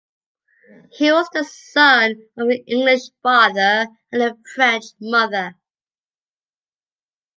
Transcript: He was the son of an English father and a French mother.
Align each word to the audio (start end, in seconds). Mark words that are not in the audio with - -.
He 0.93 1.11
was 1.11 1.29
the 1.31 1.43
son 1.43 2.15
of 2.35 2.47
an 2.49 2.63
English 2.65 3.11
father 3.21 3.85
and 4.11 4.23
a 4.23 4.35
French 4.55 4.85
mother. 4.99 5.59